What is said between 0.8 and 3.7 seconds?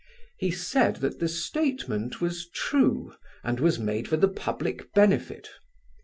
that the statement was true and